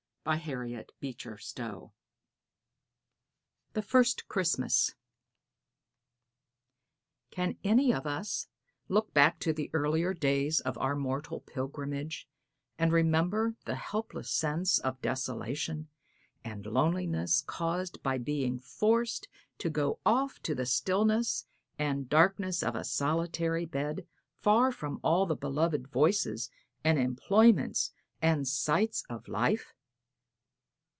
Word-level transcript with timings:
BY 0.23 0.35
HARRIET 0.35 0.91
BEECHER 0.99 1.39
STOWE. 1.39 1.93
THE 3.73 3.81
FIRST 3.81 4.27
CHRISTMAS. 4.27 4.93
Can 7.31 7.57
any 7.63 7.91
of 7.91 8.05
us 8.05 8.47
look 8.87 9.15
back 9.15 9.39
to 9.39 9.51
the 9.51 9.71
earlier 9.73 10.13
days 10.13 10.59
of 10.59 10.77
our 10.77 10.95
mortal 10.95 11.39
pilgrimage 11.39 12.29
and 12.77 12.93
remember 12.93 13.55
the 13.65 13.73
helpless 13.73 14.29
sense 14.29 14.77
of 14.77 15.01
desolation 15.01 15.89
and 16.43 16.67
loneliness 16.67 17.41
caused 17.41 18.03
by 18.03 18.19
being 18.19 18.59
forced 18.59 19.27
to 19.57 19.71
go 19.71 19.97
off 20.05 20.39
to 20.43 20.53
the 20.53 20.67
stillness 20.67 21.47
and 21.79 22.09
darkness 22.09 22.61
of 22.61 22.75
a 22.75 22.83
solitary 22.83 23.65
bed 23.65 24.05
far 24.35 24.71
from 24.71 24.99
all 25.01 25.25
the 25.25 25.35
beloved 25.35 25.87
voices 25.87 26.51
and 26.83 26.99
employments 26.99 27.91
and 28.21 28.47
sights 28.47 29.03
of 29.09 29.27
life? 29.27 29.73